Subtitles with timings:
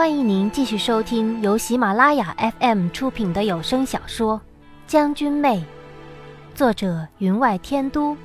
[0.00, 4.38] 欢迎您继续收听由喜马拉雅 FM 出品的有声小说
[4.86, 5.58] 《将军妹》，
[6.54, 8.16] 作者云外天都，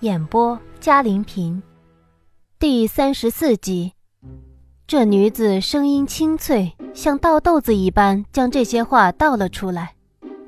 [0.00, 1.62] 演播嘉玲平，
[2.58, 3.92] 第三十四集。
[4.86, 9.92] 这女子声音清脆，像倒豆子一般，将这些话倒了出来。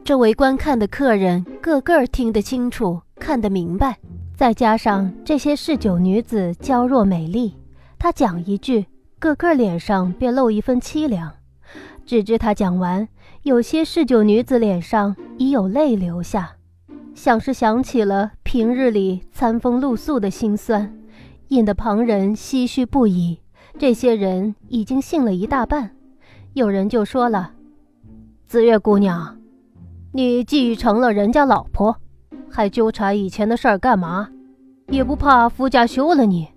[0.03, 3.99] 周围观看的客人个个听得清楚，看得明白。
[4.35, 7.55] 再加上这些嗜酒女子娇弱美丽，
[7.99, 8.87] 她讲一句。
[9.19, 11.33] 个个脸上便露一分凄凉，
[12.07, 13.09] 只知他讲完，
[13.43, 16.53] 有些嗜酒女子脸上已有泪流下，
[17.15, 20.97] 像是想起了平日里餐风露宿的辛酸，
[21.49, 23.41] 引得旁人唏嘘不已。
[23.77, 25.91] 这些人已经信了一大半，
[26.53, 27.53] 有人就说了
[28.47, 29.37] ：“紫月姑娘，
[30.13, 31.97] 你既成了人家老婆，
[32.49, 34.29] 还纠缠以前的事儿干嘛？
[34.89, 36.49] 也不怕夫家休了你？”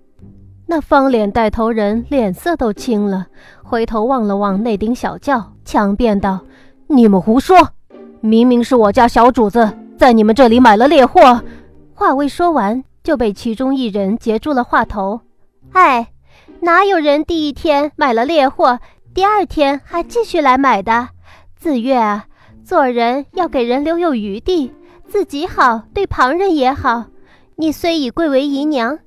[0.74, 3.26] 那方脸带头人脸色都青了，
[3.62, 6.40] 回头望了望那顶小轿，强辩道
[6.88, 7.58] ：“你们胡说！
[8.22, 11.42] 明明是我家小主子在你们这里买了猎货。”
[11.92, 15.20] 话未说完，就被其中一人截住了话头
[15.74, 16.08] ：“哎，
[16.60, 18.78] 哪有人第一天买了猎货，
[19.12, 21.10] 第二天还继续来买的？
[21.54, 22.24] 子月啊，
[22.64, 24.72] 做人要给人留有余地，
[25.06, 27.04] 自己好，对旁人也好。
[27.56, 28.98] 你虽已贵为姨娘。”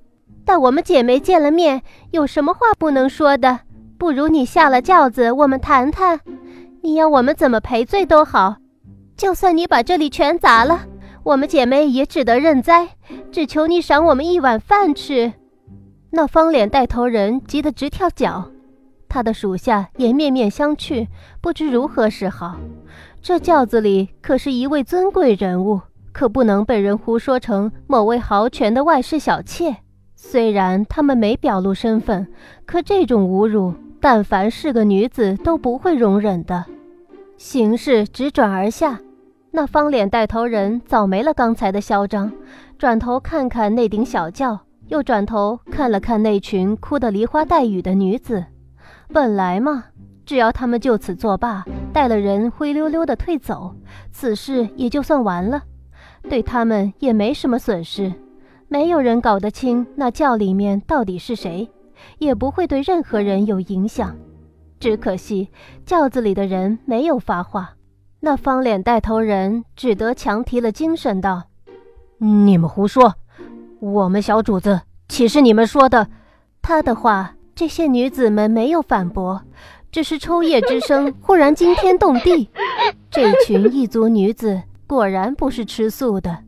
[0.45, 3.61] 但我们姐妹见了面，有什么话不能说的？
[3.97, 6.19] 不如你下了轿子，我们谈谈。
[6.83, 8.57] 你要我们怎么赔罪都好，
[9.17, 10.81] 就算你把这里全砸了，
[11.23, 12.89] 我们姐妹也只得认栽。
[13.31, 15.33] 只求你赏我们一碗饭吃。
[16.11, 18.51] 那方脸带头人急得直跳脚，
[19.09, 21.07] 他的属下也面面相觑，
[21.41, 22.57] 不知如何是好。
[23.21, 29.77] 这轿子里可是一位尊贵人物，可不能被人胡说成某位豪权的外室小妾。
[30.15, 32.27] 虽然他们没表露身份，
[32.65, 36.65] 可这种侮辱，但凡是个女子都不会容忍的。
[37.37, 38.99] 形势直转而下，
[39.51, 42.31] 那方脸带头人早没了刚才的嚣张，
[42.77, 48.45] 转头看看那顶小轿，又转头看了看那群哭得梨花带雨的女子。
[49.13, 49.85] 本来嘛，
[50.25, 51.63] 只要他们就此作罢，
[51.93, 53.75] 带了人灰溜溜的退走，
[54.11, 55.63] 此事也就算完了，
[56.29, 58.11] 对他们也没什么损失。
[58.67, 61.69] 没有人搞得清那轿里面到底是谁，
[62.17, 64.15] 也不会对任何人有影响。
[64.79, 65.49] 只可惜
[65.85, 67.75] 轿子里的人没有发话，
[68.19, 71.43] 那方脸带头人只得强提了精神道
[72.17, 73.13] ：“你们胡说！
[73.79, 76.07] 我们小主子岂是你们说的？”
[76.61, 79.41] 他的话，这些女子们没有反驳，
[79.91, 82.49] 只是抽噎之声忽然惊天动地。
[83.11, 86.44] 这群异族女子果然不是吃素的。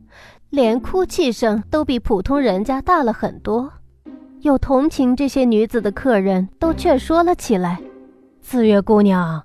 [0.50, 3.70] 连哭泣声都比普通人家大了很多，
[4.40, 7.78] 有同情这些女子的客人都劝说了起来
[8.40, 9.44] ：“四月姑娘，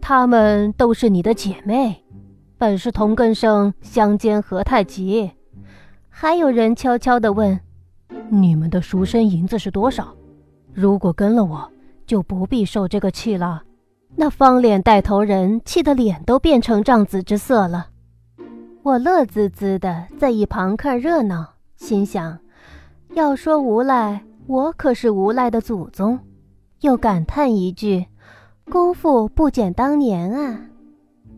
[0.00, 2.04] 她们都是你的姐妹，
[2.58, 5.30] 本是同根生，相煎何太急。”
[6.10, 7.58] 还有人悄悄地问
[8.28, 10.14] ：“你们的赎身银子是多少？
[10.74, 11.70] 如果跟了我，
[12.06, 13.62] 就不必受这个气了。”
[14.14, 17.86] 那方脸带头人气得脸都变成獐子之色了。
[18.84, 22.40] 我乐滋滋的在一旁看热闹，心想：
[23.14, 26.18] 要说无赖，我可是无赖的祖宗。
[26.80, 28.06] 又感叹一句：
[28.68, 30.62] 功夫不减当年啊！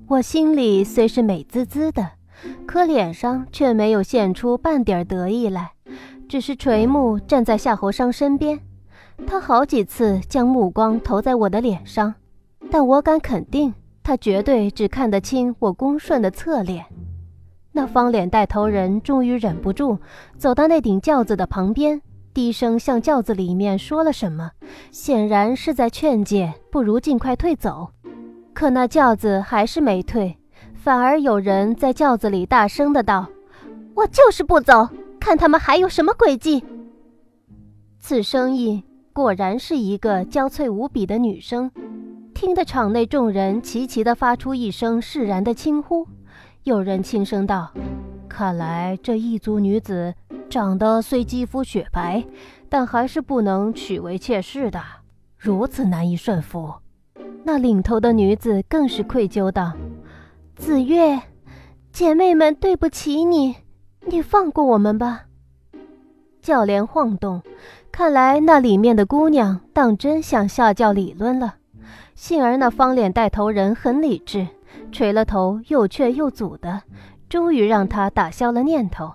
[0.08, 2.12] 我心里虽是美滋滋的，
[2.64, 5.72] 可脸上却没有现出半点得意来，
[6.26, 8.58] 只是垂目站在夏侯尚身边。
[9.26, 12.14] 他好几次将目光投在我的脸上，
[12.70, 16.86] 但我敢肯定，他绝对只看得清我恭顺的侧脸。
[17.76, 19.98] 那方脸带头人终于忍不住，
[20.38, 22.00] 走到那顶轿子的旁边，
[22.32, 24.52] 低声向轿子里面说了什么，
[24.92, 27.90] 显然是在劝诫，不如尽快退走。
[28.52, 30.38] 可那轿子还是没退，
[30.72, 33.26] 反而有人在轿子里大声的道
[33.96, 34.88] ：“我就是不走，
[35.18, 36.64] 看他们还有什么诡计。”
[37.98, 41.68] 此声音果然是一个娇脆无比的女声，
[42.34, 46.06] 听得场内众人齐齐的发出一声释然的轻呼。
[46.64, 47.70] 有人轻声道
[48.26, 50.14] ：“看来这异族女子
[50.48, 52.24] 长得虽肌肤雪白，
[52.70, 54.80] 但还是不能娶为妾室的，
[55.36, 56.72] 如此难以顺服。”
[57.44, 59.74] 那领头的女子更是愧疚道
[60.56, 61.20] ：“紫月，
[61.92, 63.56] 姐妹们对不起你，
[64.06, 65.26] 你放过我们吧。”
[66.40, 67.42] 轿帘晃动，
[67.92, 71.56] 看来那里面的姑娘当真想下轿理论了。
[72.14, 74.46] 幸而那方脸带头人很理智。
[74.94, 76.82] 垂了头，又劝又阻的，
[77.28, 79.12] 终于让他打消了念头。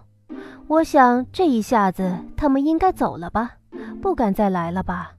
[0.67, 3.53] 我想这一下子他们应该走了吧，
[4.01, 5.13] 不敢再来了吧。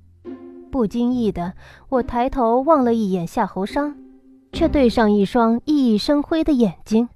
[0.71, 1.55] 不经意的，
[1.89, 3.97] 我抬头望了一眼夏侯商，
[4.53, 7.09] 却对上一双熠熠生辉的眼睛。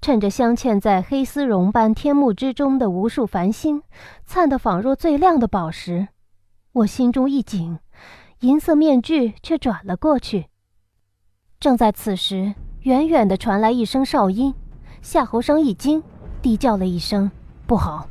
[0.00, 3.82] 趁着镶嵌在黑丝绒般天幕之中的无数繁星，
[4.24, 6.06] 灿得仿若最亮的宝石，
[6.72, 7.80] 我心中一紧，
[8.42, 10.46] 银色面具却转了过去。
[11.58, 12.54] 正在此时，
[12.86, 14.54] 远远的传来一声哨音，
[15.02, 16.00] 夏侯生一惊，
[16.40, 17.28] 低叫了一声
[17.66, 18.06] “不好”，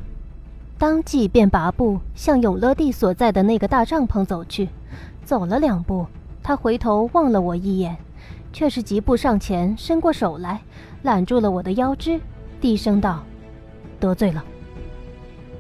[0.77, 4.67] 当即便拔步向永乐帝所在的那个大帐篷走去。
[5.23, 6.05] 走了两步，
[6.43, 7.95] 他回头望了我一眼，
[8.51, 10.59] 却是疾步上前，伸过手来。
[11.03, 12.19] 揽住了我的腰肢，
[12.59, 13.23] 低声道
[13.97, 14.43] ：“得罪了。”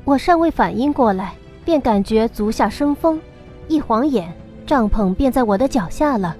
[0.03, 3.21] 我尚未反应过来，便感觉足下生风，
[3.69, 4.29] 一晃眼，
[4.67, 6.35] 帐篷便在我的脚下了。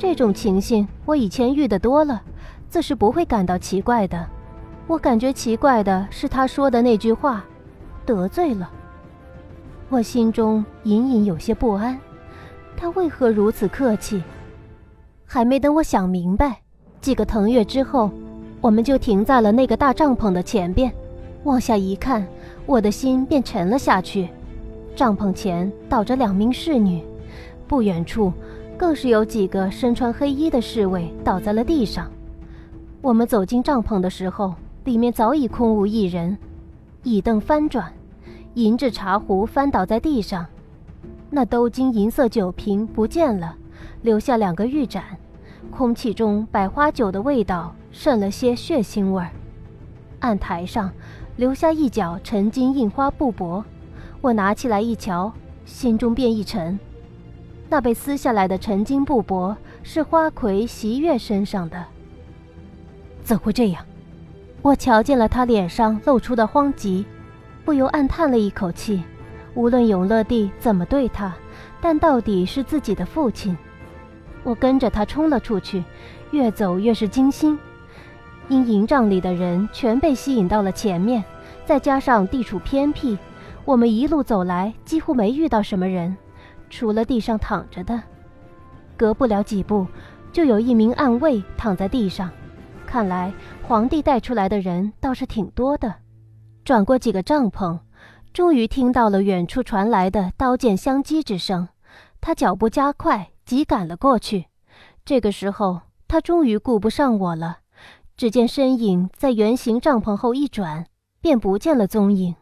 [0.00, 2.22] 这种情形我以前遇得多了，
[2.70, 4.26] 自是不会感到奇怪的。
[4.86, 7.44] 我感觉奇怪的是他说的那句话
[8.06, 8.70] ：“得罪了。”
[9.90, 12.00] 我心中隐隐有些不安，
[12.78, 14.22] 他为何如此客气？
[15.26, 16.62] 还没等我想明白，
[17.02, 18.10] 几个腾跃之后。
[18.62, 20.90] 我们就停在了那个大帐篷的前边，
[21.44, 22.26] 往下一看，
[22.64, 24.30] 我的心便沉了下去。
[24.96, 27.02] 帐篷前倒着两名侍女，
[27.68, 28.32] 不远处
[28.80, 32.10] 更是有几个身穿黑衣的侍卫倒在了地上。
[33.02, 34.54] 我们走进帐篷的时候，
[34.84, 36.38] 里面早已空无一人，
[37.02, 37.92] 椅凳翻转，
[38.54, 40.46] 银质茶壶翻倒在地上，
[41.28, 43.54] 那兜金银色酒瓶不见了，
[44.00, 45.04] 留下两个玉盏，
[45.70, 47.74] 空气中百花酒的味道。
[47.92, 49.30] 渗了些血腥味儿，
[50.20, 50.90] 案台上
[51.36, 53.62] 留下一角陈金印花布帛，
[54.22, 55.30] 我拿起来一瞧，
[55.66, 56.78] 心中便一沉。
[57.70, 61.84] 那被撕下来的陈金布帛是花魁席月身上的，
[63.22, 63.82] 怎会这样？
[64.60, 67.06] 我瞧见了他脸上露出的慌急，
[67.64, 69.02] 不由暗叹了一口气。
[69.54, 71.32] 无论永乐帝怎么对他，
[71.80, 73.56] 但到底是自己的父亲。
[74.42, 75.84] 我跟着他冲了出去，
[76.32, 77.56] 越走越是惊心。
[78.48, 81.22] 因营帐里的人全被吸引到了前面，
[81.64, 83.16] 再加上地处偏僻，
[83.64, 86.16] 我们一路走来几乎没遇到什么人，
[86.70, 88.00] 除了地上躺着的。
[88.96, 89.86] 隔不了几步，
[90.32, 92.30] 就有一名暗卫躺在地上。
[92.86, 93.32] 看来
[93.62, 95.94] 皇帝带出来的人倒是挺多的。
[96.64, 97.78] 转过几个帐篷，
[98.32, 101.68] 终于听到了远处传来的刀剑相击之声。
[102.20, 104.46] 他脚步加快，急赶了过去。
[105.04, 107.58] 这个时候，他终于顾不上我了。
[108.16, 110.84] 只见身影在圆形帐篷后一转，
[111.22, 112.34] 便不见了踪影。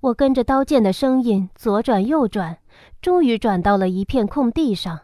[0.00, 2.58] 我跟着刀剑的声音左转右转，
[3.00, 4.98] 终于转到了一片空地上，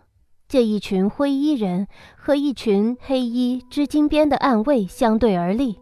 [0.48, 1.86] 见一群灰衣人
[2.16, 5.78] 和一群黑衣织金边的暗卫相对而立。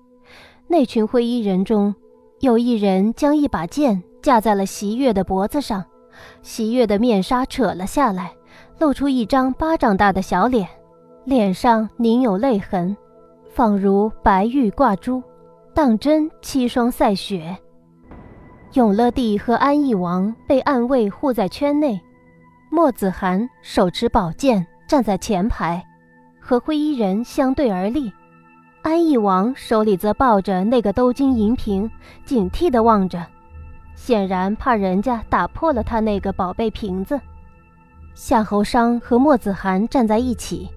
[0.68, 1.94] 那群灰衣人中，
[2.40, 5.84] 有一人将一把剑架在了席月的脖子上，
[6.42, 8.32] 席月的面纱扯了下来，
[8.78, 10.68] 露出一张巴掌大的小脸，
[11.24, 12.96] 脸上凝有泪痕。
[13.54, 15.22] 仿如白玉挂珠，
[15.74, 17.54] 当真凄霜赛雪。
[18.74, 22.00] 永乐帝和安义王被暗卫护在圈内，
[22.70, 25.84] 墨子涵手持宝剑站在前排，
[26.40, 28.10] 和灰衣人相对而立。
[28.80, 31.90] 安义王手里则抱着那个兜金银瓶，
[32.24, 33.22] 警惕地望着，
[33.94, 37.20] 显然怕人家打破了他那个宝贝瓶子。
[38.14, 40.70] 夏侯商和墨子涵站在一起，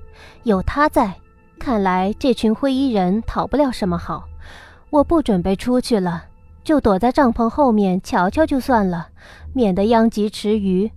[0.43, 1.13] 有他在。
[1.57, 4.27] 看来这群灰衣人讨不了什么好，
[4.89, 6.25] 我不准备出去了，
[6.65, 9.09] 就躲在帐篷后面瞧瞧就算了，
[9.53, 10.91] 免得殃及池鱼。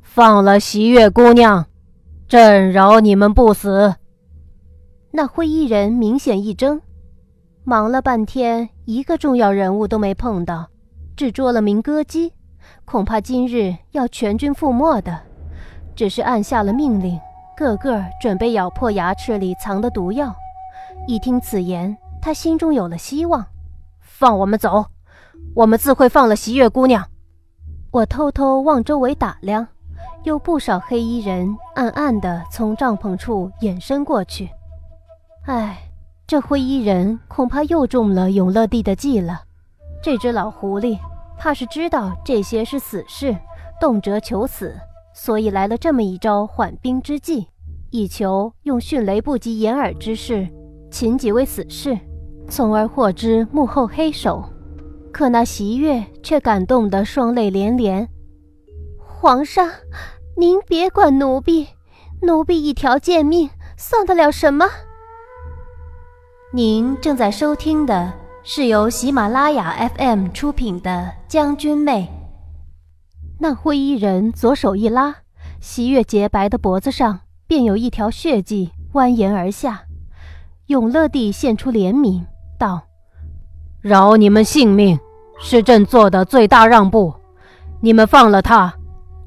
[0.00, 1.66] 放了喜月姑娘，
[2.28, 3.96] 朕饶你们不死。
[5.10, 6.80] 那灰衣人明显一怔，
[7.64, 10.68] 忙了半天，一个重要人物都没碰到，
[11.16, 12.32] 只捉了名歌姬，
[12.84, 15.20] 恐怕今日要全军覆没的，
[15.96, 17.18] 只是按下了命令。
[17.56, 20.32] 个个准备咬破牙齿里藏的毒药。
[21.08, 23.44] 一听此言，他心中有了希望。
[24.18, 24.86] 放我们走，
[25.54, 27.06] 我们自会放了喜月姑娘。
[27.90, 29.68] 我偷偷往周围打量，
[30.24, 34.48] 有不少黑衣人暗暗地从帐篷处隐身过去。
[35.44, 35.76] 唉，
[36.26, 39.42] 这灰衣人恐怕又中了永乐帝的计了。
[40.02, 40.98] 这只老狐狸
[41.36, 43.36] 怕是知道这些是死事，
[43.78, 44.74] 动辄求死。
[45.12, 47.48] 所以来了这么一招缓兵之计，
[47.90, 50.48] 以求用迅雷不及掩耳之势
[50.90, 51.98] 擒几位死士，
[52.48, 54.44] 从而获知幕后黑手。
[55.12, 58.06] 可那席月却感动得双泪连连。
[58.98, 59.70] 皇上，
[60.36, 61.68] 您别管奴婢，
[62.20, 63.48] 奴婢一条贱命
[63.78, 64.66] 算得了什么？
[66.52, 68.12] 您正在收听的
[68.42, 70.90] 是由喜马拉雅 FM 出品的
[71.26, 72.10] 《将军妹》。
[73.40, 75.16] 那灰衣人左手一拉，
[75.60, 79.84] 席月洁白的脖子上便有一条血迹蜿蜒而下。
[80.66, 82.24] 永乐帝现出怜悯，
[82.56, 82.82] 道
[83.80, 84.98] ：“饶你们性命，
[85.38, 87.14] 是朕做的最大让步。
[87.80, 88.74] 你们放了他，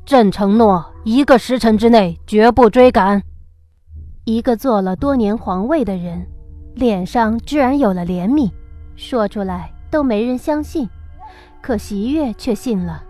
[0.06, 3.24] 朕承诺一个时辰之内绝不追赶。”
[4.26, 6.28] 一个做了多年皇位的人，
[6.76, 8.52] 脸上居然有了怜悯，
[8.96, 10.90] 说出来都没人相信。
[11.62, 13.04] 可席月却信了，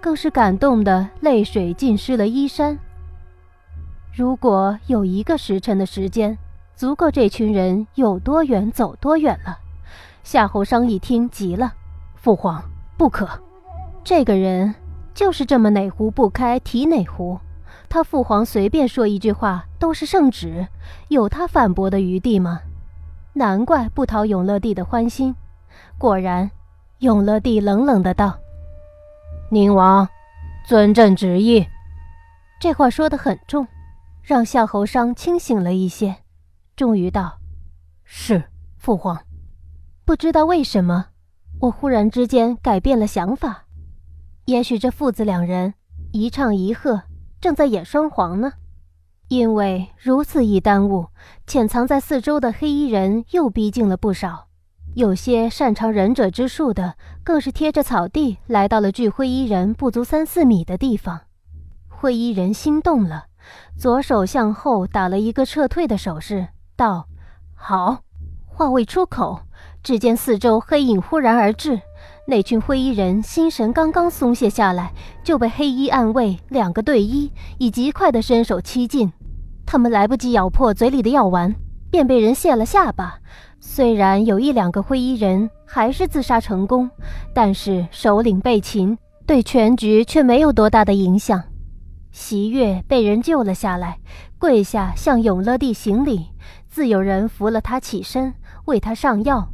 [0.00, 2.78] 更是感动的泪水浸湿了衣衫。
[4.12, 6.36] 如果有一个时辰的时间，
[6.74, 9.58] 足够这群人有多远走多远了。
[10.26, 11.72] 夏侯商一听急了
[12.18, 12.60] ：“父皇，
[12.96, 13.28] 不可！
[14.02, 14.74] 这个人
[15.14, 17.38] 就是这么哪壶不开提哪壶，
[17.88, 20.66] 他父皇随便说一句话都是圣旨，
[21.06, 22.60] 有他反驳的余地吗？
[23.34, 25.32] 难怪不讨永乐帝的欢心。
[25.96, 26.50] 果然。”
[27.00, 28.36] 永乐帝冷冷的道
[29.52, 30.08] ：“宁王，
[30.66, 31.64] 遵朕旨意。”
[32.58, 33.68] 这话说得很重，
[34.22, 36.16] 让夏侯商清醒了一些，
[36.74, 37.38] 终于道
[38.02, 38.42] ：“是，
[38.76, 39.16] 父皇。”
[40.06, 41.06] 不知道为什么，
[41.58, 43.64] 我忽然之间改变了想法。
[44.44, 45.74] 也许这父子两人
[46.12, 47.02] 一唱一和，
[47.40, 48.52] 正在演双簧呢。
[49.26, 51.08] 因为如此一耽误，
[51.44, 54.46] 潜藏在四周的黑衣人又逼近了不少。
[54.94, 56.94] 有些擅长忍者之术的，
[57.24, 61.22] 更是贴着草地来到了距灰衣人不足三四米的地方。
[61.88, 63.24] 灰衣人心动了，
[63.76, 66.46] 左手向后打了一个撤退的手势，
[66.76, 67.08] 道
[67.56, 68.04] ：“好。”
[68.46, 69.40] 话未出口，
[69.86, 71.80] 只见四周黑影忽然而至，
[72.26, 79.12] 那群灰衣人心神刚刚松懈下来，就被黑衣暗卫两个队医以极快的身手欺近。
[79.64, 81.54] 他们来不及咬破嘴里的药丸，
[81.88, 83.20] 便被人卸了下巴。
[83.60, 86.90] 虽然有一两个灰衣人还是自杀成功，
[87.32, 91.40] 但是首领被擒，对全局却没有多大的影响。
[92.10, 94.00] 席月被人救了下来，
[94.36, 96.26] 跪下向永乐帝行礼，
[96.68, 99.48] 自有人扶了他起身，为他上药。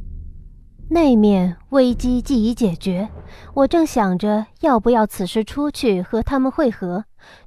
[0.93, 3.09] 那面危机既已解决，
[3.55, 7.03] 我正想着要不要此时出去和他们会合，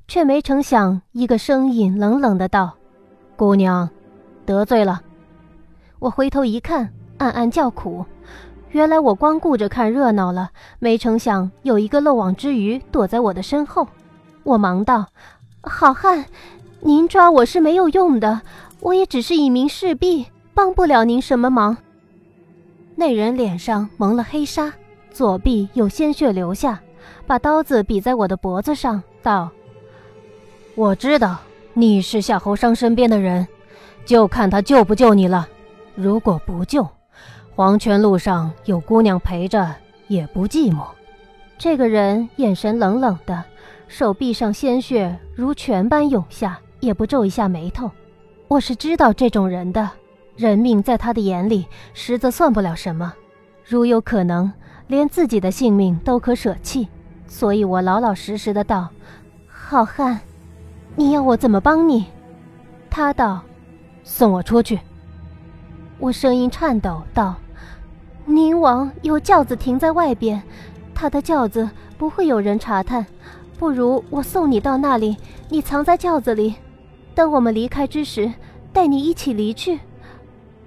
[0.08, 2.74] 却没成想一个声音冷冷的道
[3.38, 3.88] ：“姑娘，
[4.44, 5.00] 得罪了。”
[6.00, 8.04] 我回头一看，暗暗叫苦。
[8.72, 10.50] 原来我光顾着看热闹了，
[10.80, 13.86] 没成想有一个漏网之鱼躲在我的身后。
[14.42, 15.06] 我忙道
[15.62, 16.24] ：“好汉，
[16.80, 18.40] 您抓我是没有用的，
[18.80, 21.76] 我也只是一名士婢，帮不了您什么忙。”
[22.98, 24.72] 那人脸上蒙了黑纱，
[25.10, 26.80] 左臂有鲜血流下，
[27.26, 29.50] 把刀子比在我的脖子上，道
[30.74, 31.36] ：“我知道
[31.74, 33.46] 你是夏侯商身边的人，
[34.06, 35.46] 就看他救不救你了。”
[35.94, 36.88] 如果不救，
[37.54, 39.74] 黄泉路上有姑娘陪着
[40.08, 40.86] 也不寂寞。
[41.58, 43.44] 这个人眼神冷冷的，
[43.88, 47.90] 手臂上鲜血如泉般涌下，也不皱一下眉头。
[48.48, 49.90] 我是知道这种人的，
[50.36, 53.14] 人命在他的眼里实则算不了什么。
[53.64, 54.52] 如有可能，
[54.86, 56.88] 连自己的性命都可舍弃。
[57.26, 58.88] 所以我老老实实的道
[59.48, 60.20] ：“好汉，
[60.94, 62.06] 你要我怎么帮你？”
[62.88, 63.42] 他道
[64.04, 64.78] ：“送我出去。”
[65.98, 67.34] 我声音颤抖道
[68.26, 70.40] ：“宁王有轿子停在外边，
[70.94, 73.04] 他的轿子不会有人查探，
[73.58, 75.16] 不如我送你到那里，
[75.48, 76.54] 你藏在轿子里，
[77.14, 78.32] 等我们离开之时，
[78.72, 79.80] 带你一起离去。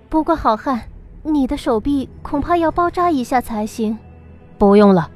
[0.10, 0.82] 不过好汉，
[1.24, 3.98] 你的手臂恐怕要包扎一下才行。”
[4.58, 5.10] 不用了。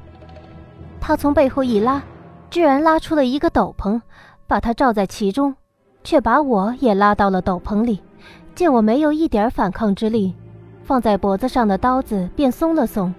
[1.00, 2.02] 他从背后一拉，
[2.48, 4.00] 居然拉出了一个斗篷，
[4.46, 5.54] 把他罩在其中，
[6.02, 8.00] 却把我也拉到了斗篷里。
[8.54, 10.34] 见我没有一点反抗之力，
[10.84, 13.12] 放在脖子上的刀子便松了松。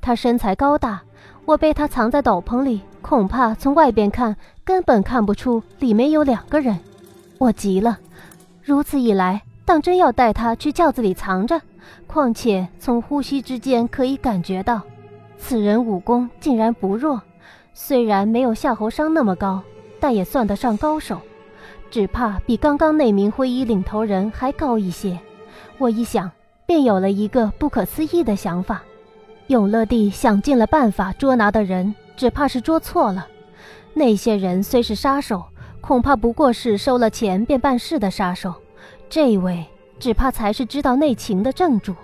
[0.00, 1.02] 他身材高大，
[1.46, 6.78] 我被他藏在斗篷里，恐怕从外边看根本看不出里面有两个人。
[7.38, 7.98] 我急了，
[8.62, 11.60] 如此一来，当真要带他去轿子里藏着。
[12.06, 14.82] 况且从呼吸之间可以感觉到，
[15.36, 17.20] 此人武功竟然不弱，
[17.72, 19.62] 虽然没有夏侯商那么高，
[20.00, 21.20] 但也算得上高手。
[21.90, 25.18] 只怕比刚刚那名灰衣领头人还高一些。
[25.78, 26.30] 我一想，
[26.66, 28.82] 便有了一个不可思议的想法：
[29.48, 33.26] 永乐帝想尽了办法捉拿的人，只怕是捉错了。
[33.92, 35.44] 那些人虽是杀手，
[35.80, 38.54] 恐怕不过是收了钱便办事的杀手。
[39.08, 39.64] 这位
[39.98, 41.94] 只怕才是知道内情的正主。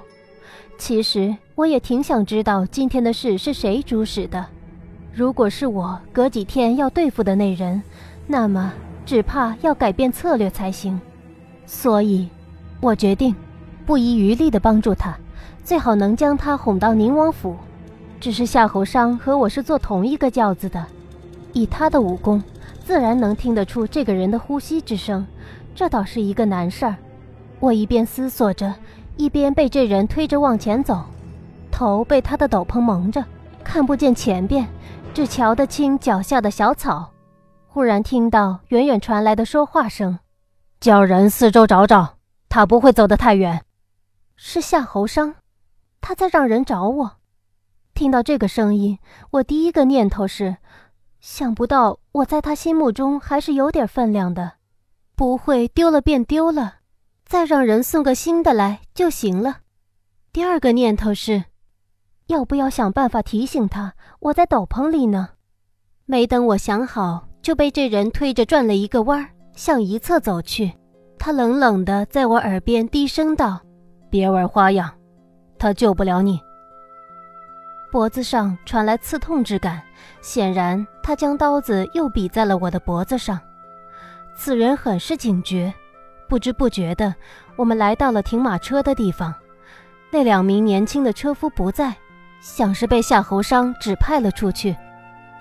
[0.79, 4.47] 其实我也挺想知道今天的事是谁主使的。
[5.13, 7.83] 如果是我隔几天要对付的那人，
[8.27, 8.73] 那么……
[9.07, 11.01] 只怕要改变策略才行，
[11.67, 12.29] 所以，
[12.81, 13.35] 我决定
[13.85, 15.19] 不遗余力地帮助他，
[15.65, 17.57] 最好能将他哄到宁王府。
[18.21, 20.87] 只是夏侯商和我是坐同一个轿子的，
[21.53, 22.41] 以他的武功，
[22.85, 25.27] 自然能听得出这个人的呼吸之声，
[25.75, 26.97] 这倒是一个难事儿。
[27.59, 28.75] 我一边思索着，
[29.17, 31.05] 一边被这人推着往前走，
[31.71, 33.25] 头被他的斗篷蒙着，
[33.63, 34.67] 看不见前边，
[35.13, 37.11] 只瞧得清脚下的小草。
[37.67, 40.19] 忽然听到远远传来的说话声
[40.81, 42.17] ：“叫人四周找找，
[42.49, 43.65] 他不会走得太远。”
[44.37, 45.35] 是夏侯商，
[46.01, 47.13] 他在让人找我。
[47.95, 48.99] 听到这个声音，
[49.33, 50.57] 我第一个念头是：
[51.21, 54.53] 想不到我在他心目中还是有点分量的，
[55.21, 56.77] 不会丢了便丢了。
[57.27, 59.59] 再让人送个新的来就行了。
[60.33, 61.45] 第二个念头是，
[62.29, 65.29] 要不要想办法提醒他我在斗篷里呢？
[66.07, 70.73] 没等我想好，就被这人推着转了一个弯儿，向一侧走去。
[71.19, 73.61] 他冷冷地在我耳边低声道
[74.09, 74.91] ：“别玩花样，
[75.59, 76.41] 他救不了你。”
[77.93, 79.83] 脖子上传来刺痛之感，
[80.23, 83.39] 显然他将刀子又比在了我的脖子上。
[84.43, 85.71] 此人很是警觉。
[86.27, 87.15] 不知不觉的，
[87.57, 89.35] 我们来到了停马车的地方。
[90.11, 91.95] 那两名年轻的车夫不在，
[92.41, 94.75] 像是被夏侯商指派了出去。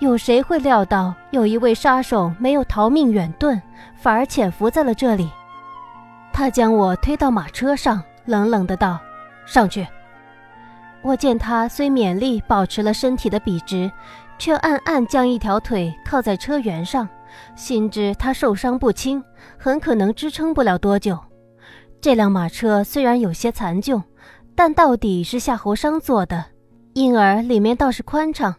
[0.00, 3.58] 有谁会料到，有一位杀手没有逃命远遁，
[3.96, 5.30] 反而潜伏在了这里？
[6.30, 9.00] 他将我推到马车上，冷冷的道
[9.46, 9.86] ：“上去。”
[11.00, 13.90] 我见他虽勉力保持了身体的笔直，
[14.40, 17.06] 却暗暗将一条腿靠在车辕上。
[17.54, 19.22] 心知他受伤不轻，
[19.56, 21.16] 很可能支撑不了多久。
[22.00, 24.02] 这辆马车虽然有些残旧，
[24.56, 26.44] 但到底是夏侯商做的，
[26.94, 28.52] 因而里面倒是宽敞。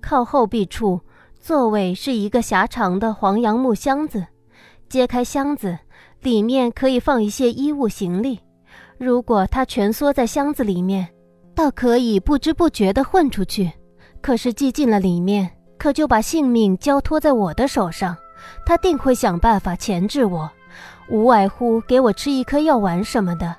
[0.00, 1.00] 靠后壁处，
[1.38, 4.24] 座位是一个狭长的黄杨木箱子。
[4.88, 5.76] 揭开箱子，
[6.22, 8.38] 里面可以放一些衣物行李。
[8.96, 11.08] 如果他蜷缩在箱子里面，
[11.54, 13.70] 倒可以不知不觉地混出去。
[14.26, 15.48] 可是寄进了里面。
[15.78, 18.16] 可就把性命交托在我的手上，
[18.64, 20.50] 他定会想办法钳制我，
[21.08, 23.54] 无外乎给我吃一颗药丸什么的，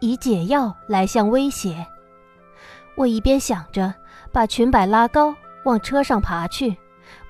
[0.00, 1.86] 以解药来相威胁。
[2.96, 3.94] 我一边想着，
[4.32, 5.34] 把裙摆拉高，
[5.66, 6.74] 往车上爬去，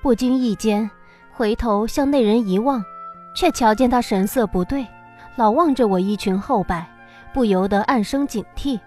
[0.01, 0.89] 不经意间
[1.33, 2.83] 回头向那人一望，
[3.35, 4.87] 却瞧见他神色不对，
[5.35, 6.89] 老望着我衣裙后摆，
[7.33, 8.79] 不由得暗生警惕。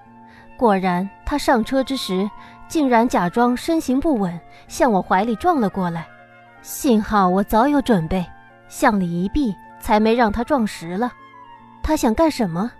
[0.57, 2.29] 果然，他上车之时。
[2.73, 6.09] 竟然假装身形不稳，向我怀里撞了过来。
[6.63, 8.25] 幸好我早有准备，
[8.67, 11.13] 向里一避，才没让他撞实了。
[11.83, 12.73] 他想干什么？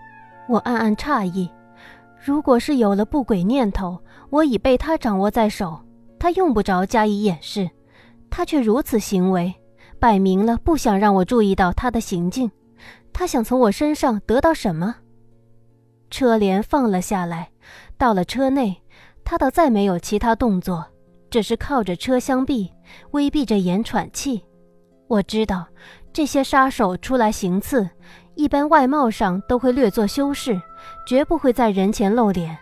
[0.49, 1.47] 我暗暗诧异。
[2.25, 5.79] 如果是有了不轨念头，我已被他掌握在手，
[6.19, 7.69] 他用不着加以掩饰。
[8.31, 9.55] 他却如此行为，
[9.99, 12.51] 摆明了不想让我注意到他的行径。
[13.13, 14.95] 他想从我身上得到什么？
[16.09, 17.51] 车帘放了下来，
[17.99, 18.82] 到了车内。
[19.25, 20.85] 他倒再没有其他动作，
[21.31, 22.71] 只是靠着车厢壁，
[23.13, 24.45] 微闭着眼喘气。
[25.09, 25.67] 我知道，
[26.13, 27.89] 这些杀手出来行刺，
[28.35, 30.61] 一般外貌上都会略作修饰，
[31.07, 32.57] 绝不会在人前露脸。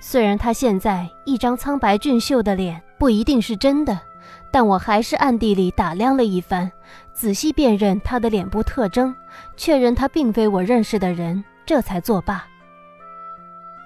[0.00, 3.98] 虽然他现在一张苍白俊秀的脸不一定是真的，
[4.52, 6.70] 但我还是暗地里打量了一番，
[7.14, 9.14] 仔细辨认他的脸部特征，
[9.56, 12.44] 确认他并非我认识的人，这才作罢。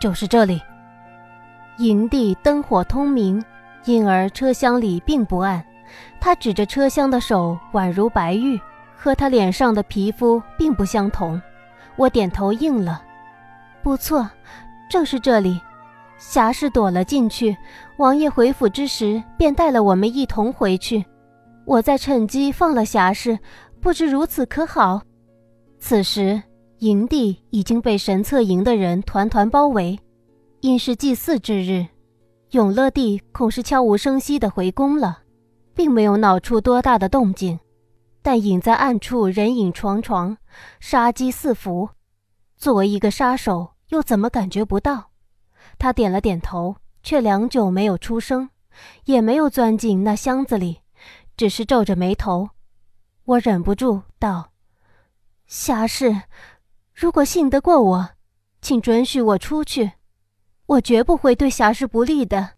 [0.00, 0.60] 就是这里。
[1.78, 3.42] 营地灯火通明，
[3.84, 5.64] 因而车厢里并不暗。
[6.20, 8.60] 他指着车厢的手宛如白玉，
[8.96, 11.40] 和他脸上的皮肤并不相同。
[11.96, 13.02] 我点头应了。
[13.82, 14.28] 不错，
[14.90, 15.60] 正是这里。
[16.18, 17.56] 侠士躲了进去，
[17.96, 21.04] 王爷回府之时便带了我们一同回去。
[21.64, 23.38] 我再趁机放了侠士，
[23.80, 25.00] 不知如此可好？
[25.78, 26.42] 此时
[26.78, 29.96] 营地已经被神策营的人团团包围。
[30.68, 31.86] 因是祭祀之日，
[32.50, 35.22] 永乐帝恐是悄无声息地回宫了，
[35.74, 37.58] 并没有闹出多大的动静。
[38.20, 40.36] 但隐在暗处，人影幢幢，
[40.78, 41.88] 杀机四伏。
[42.58, 45.10] 作为一个杀手，又怎么感觉不到？
[45.78, 48.50] 他点了点头，却良久没有出声，
[49.06, 50.80] 也没有钻进那箱子里，
[51.34, 52.50] 只是皱着眉头。
[53.24, 54.50] 我忍不住道
[55.48, 56.24] ：“侠士，
[56.92, 58.10] 如果信得过我，
[58.60, 59.92] 请准许我出去。”
[60.68, 62.50] 我绝不会对侠士不利的。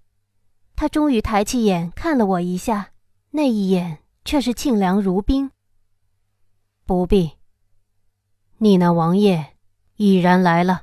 [0.74, 2.88] 他终于抬起眼看了我一下，
[3.30, 5.50] 那一眼却是清凉如冰。
[6.84, 7.32] 不必。
[8.58, 9.54] 你那王爷
[9.96, 10.82] 已然来了。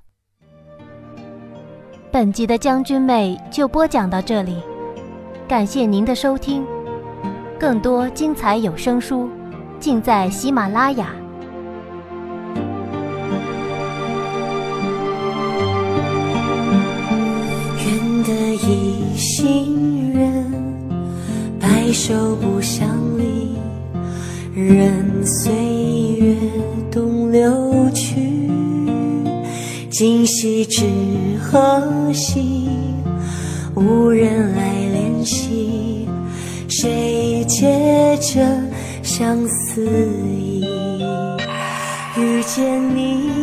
[2.11, 4.61] 本集的将军妹就播讲到这里，
[5.47, 6.65] 感谢您的收听。
[7.59, 9.29] 更多精彩有声书，
[9.79, 11.13] 尽在喜马拉雅。
[19.17, 20.45] 行人，
[21.59, 23.57] 白首不相离。
[24.53, 25.51] 任岁
[26.19, 26.35] 月
[26.91, 28.15] 东流去，
[29.89, 30.85] 今夕知
[31.41, 32.69] 何夕？
[33.73, 36.07] 无人来怜惜，
[36.69, 38.39] 谁解这
[39.01, 39.83] 相思
[40.27, 40.63] 意？
[42.15, 43.36] 遇见你。